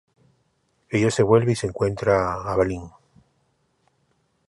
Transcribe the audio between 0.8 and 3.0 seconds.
Ella se vuelve y se encuentra a Balin.